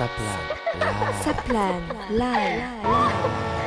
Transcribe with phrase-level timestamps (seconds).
[0.00, 0.40] Saplan
[0.80, 1.20] Live.
[1.20, 3.59] Saplan Live.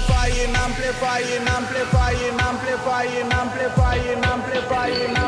[0.00, 5.19] amplifying, amplifying, amplifying, amplifying, amplifying, amplifying, amplifying.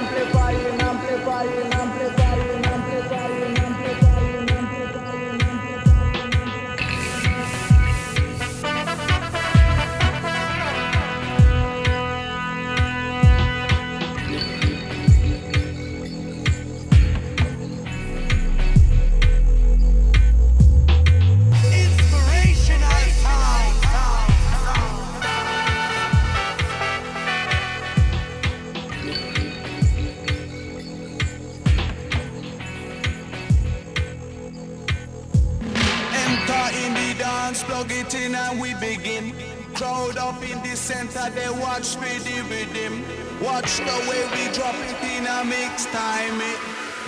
[37.84, 39.34] plug in and we begin.
[39.74, 43.04] Crowd up in the center, they watch me with him.
[43.42, 46.40] Watch the way we drop it in a mix time.
[46.40, 46.58] It.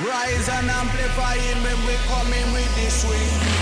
[0.01, 3.54] Rise and amplify it when we come in with the swing.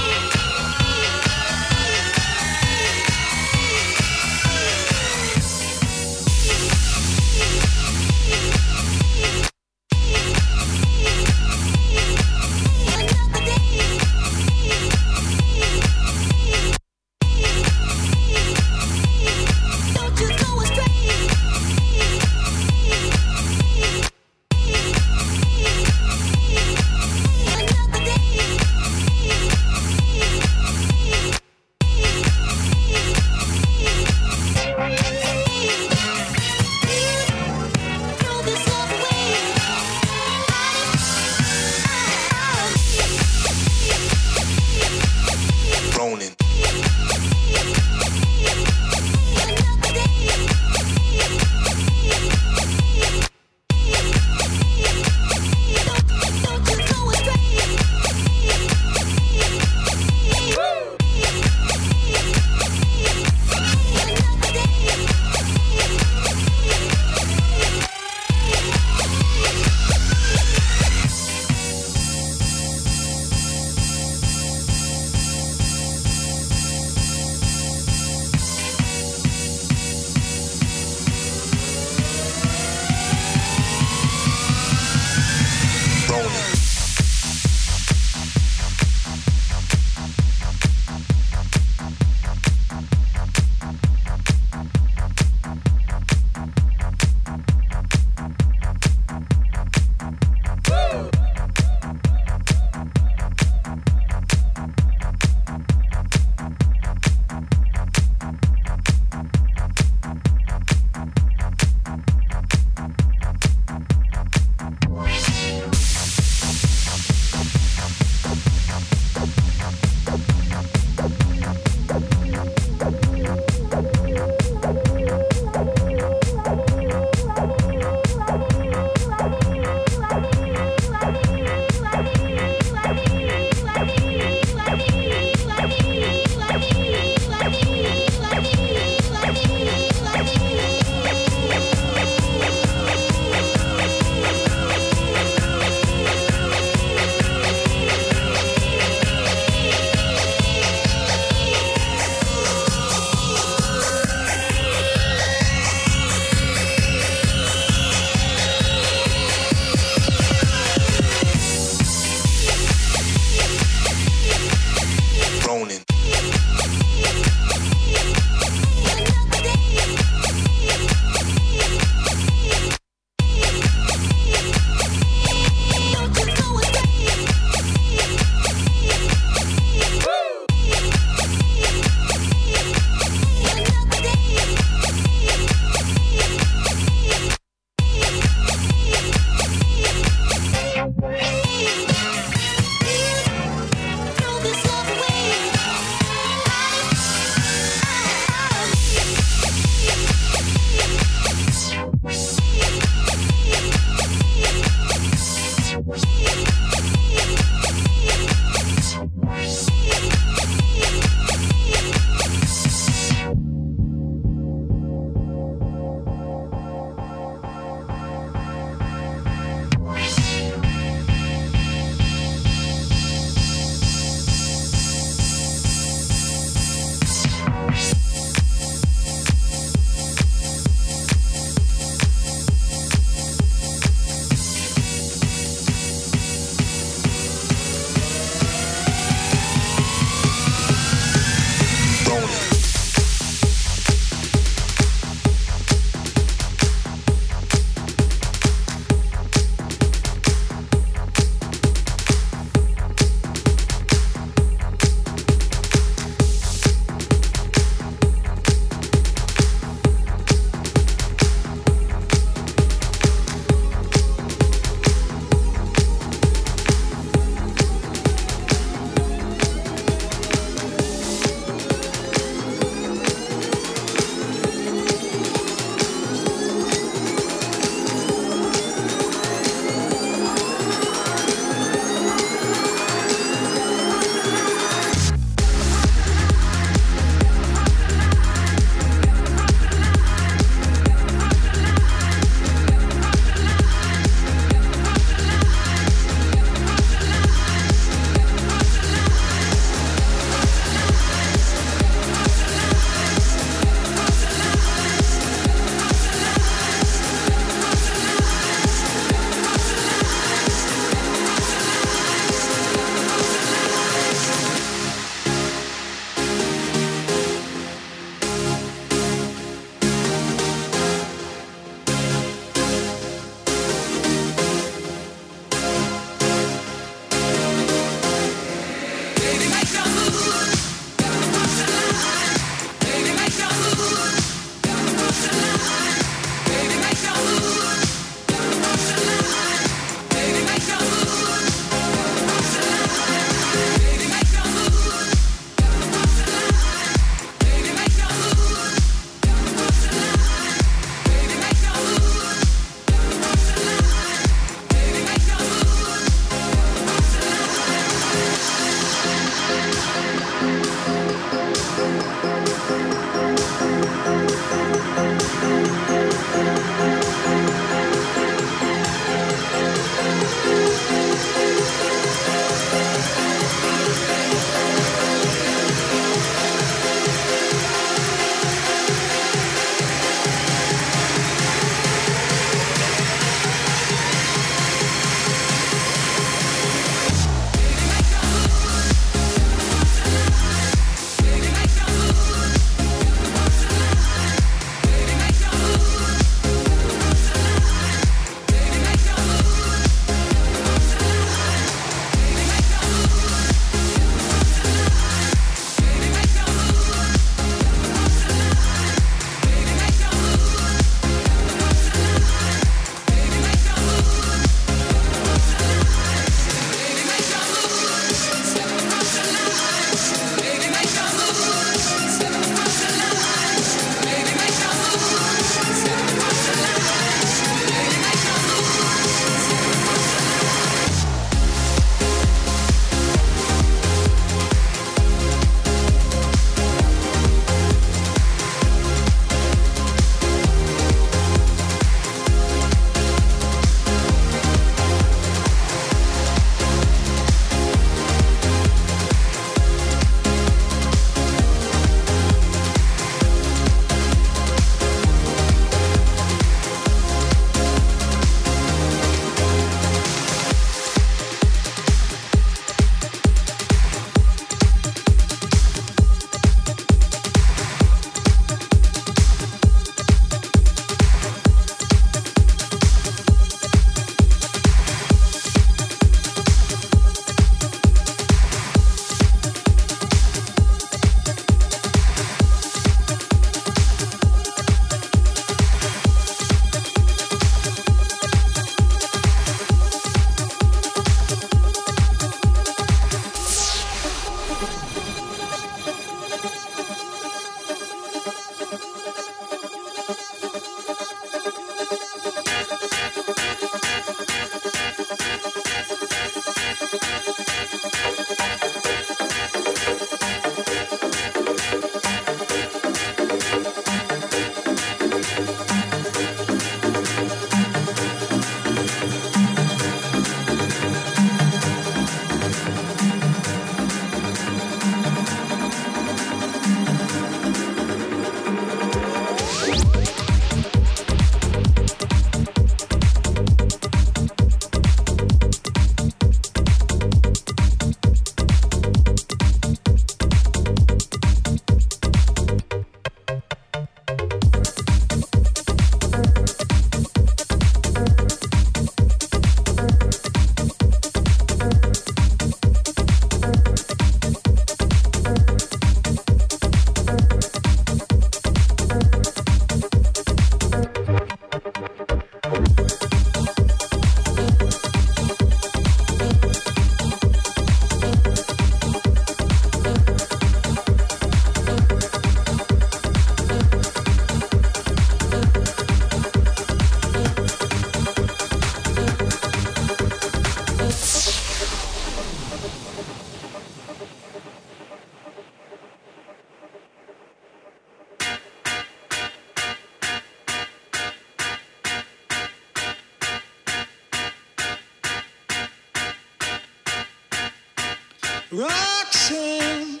[598.56, 600.00] Roxanne,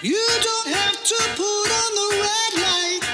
[0.00, 3.04] you don't have to put on the red light.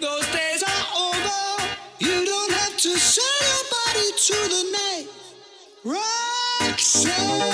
[0.00, 1.66] Those days are over.
[1.98, 5.08] You don't have to sell your body to the night.
[5.84, 7.51] Roxanne,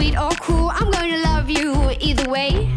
[0.00, 2.69] sweet or cruel, I'm gonna love you either way.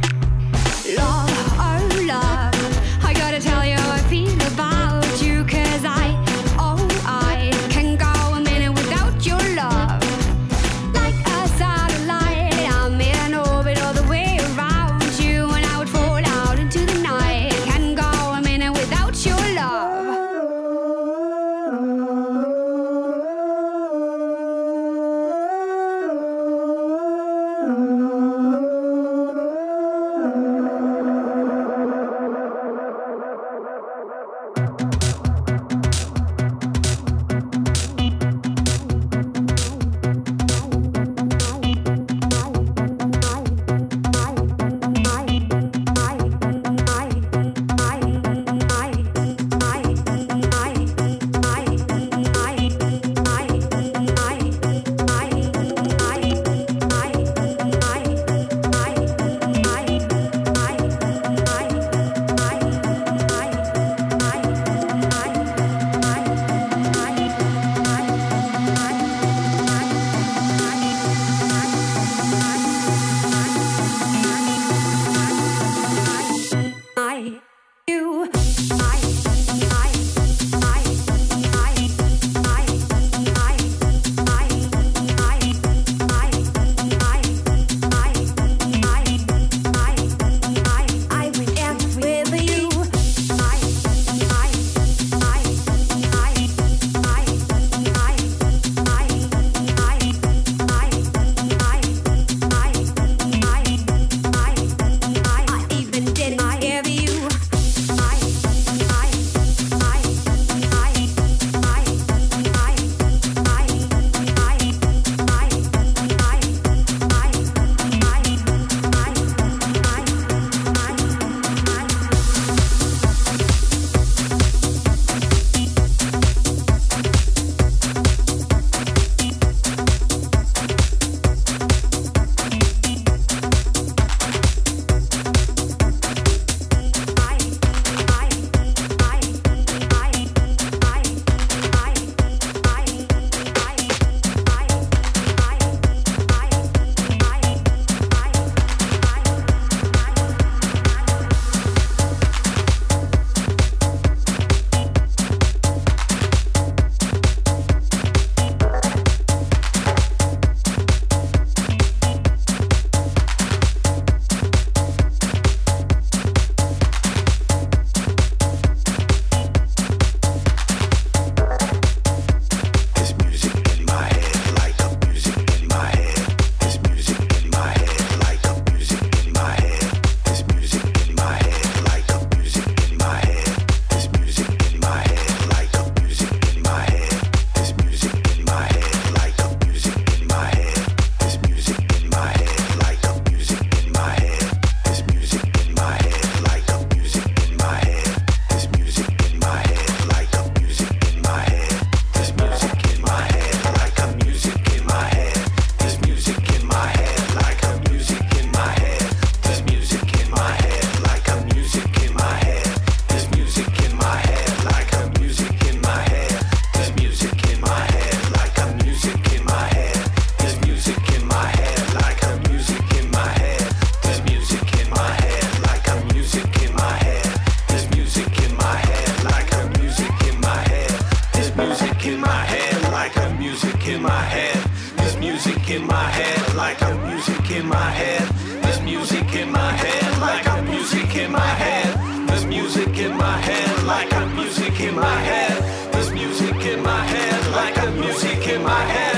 [235.64, 238.28] music in my head, like a music in my head.
[238.64, 242.28] There's music in my head, like a music in my head.
[242.28, 245.93] There's music in my head, like a music in my head.
[245.93, 249.12] There's music in my head, like a music in my head.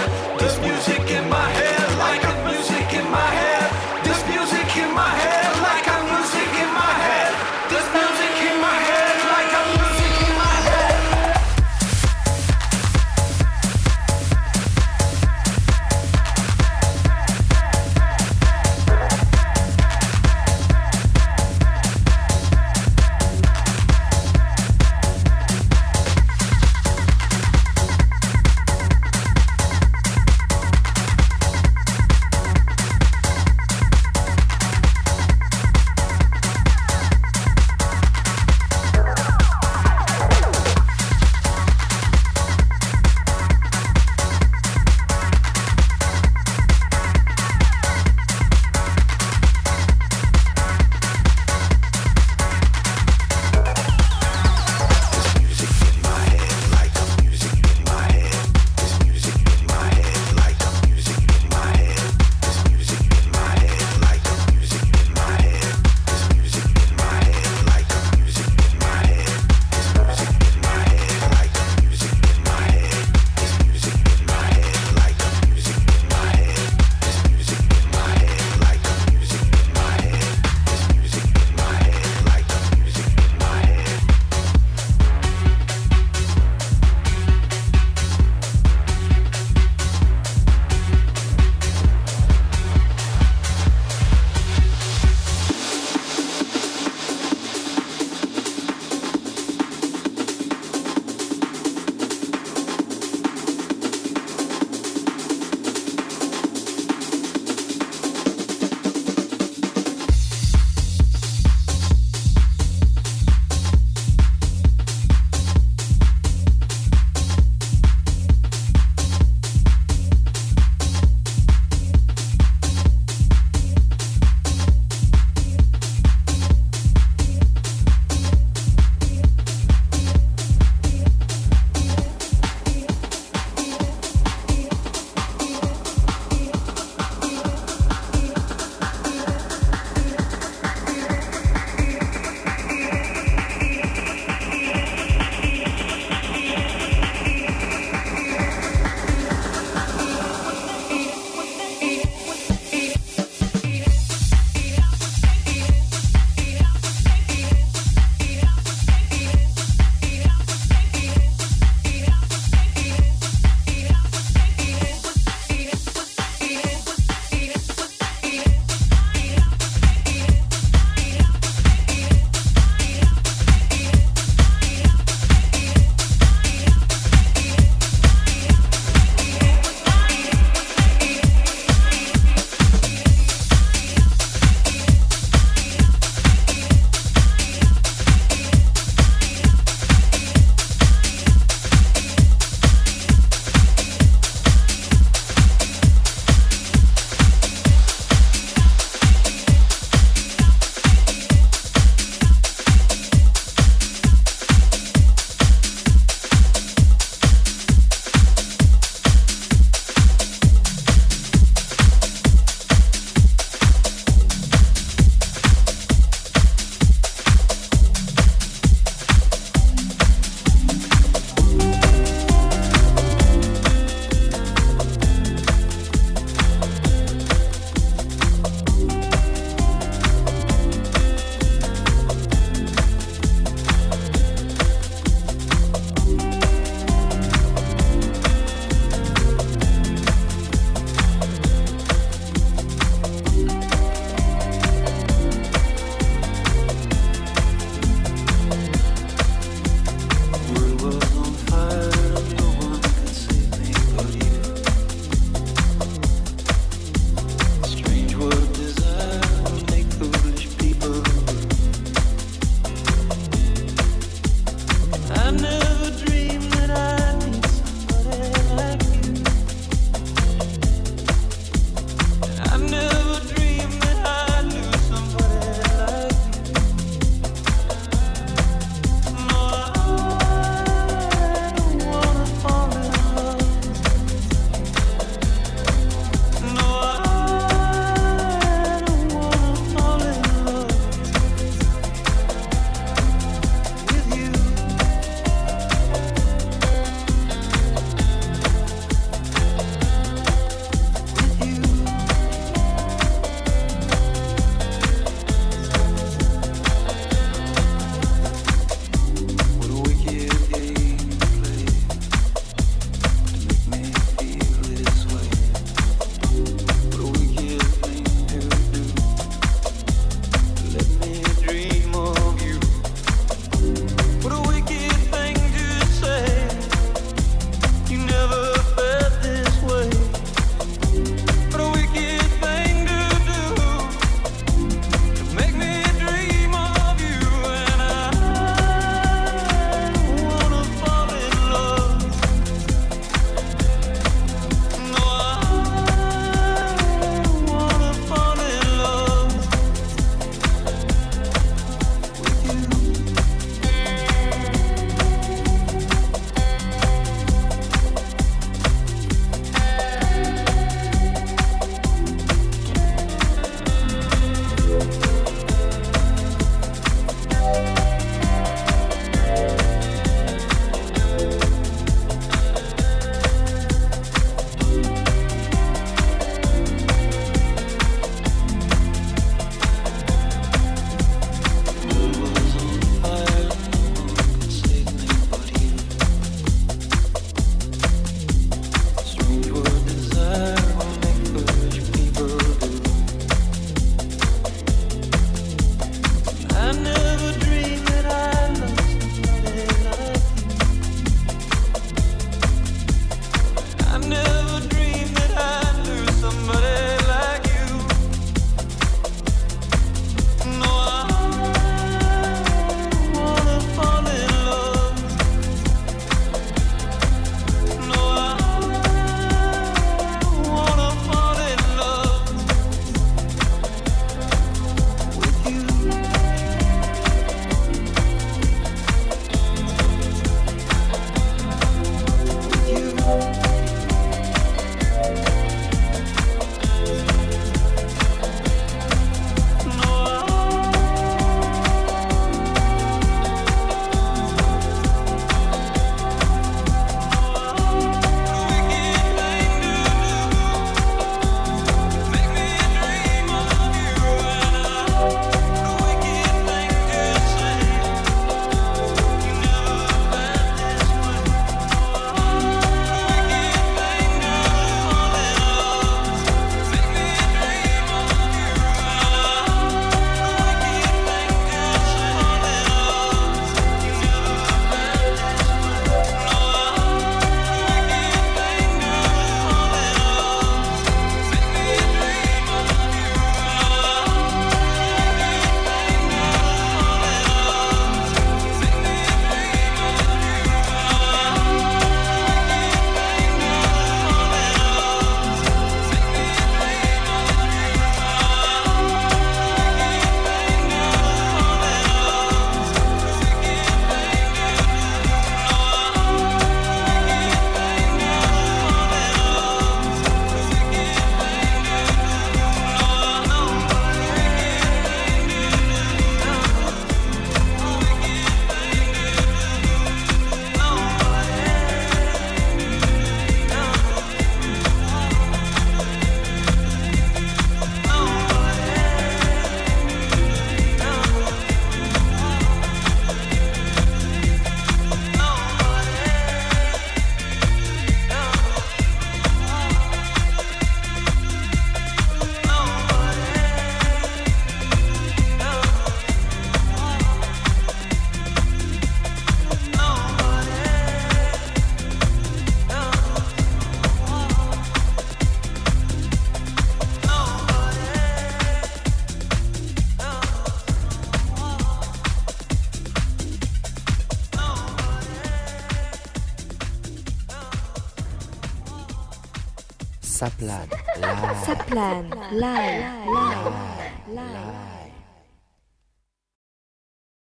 [571.76, 572.85] làn live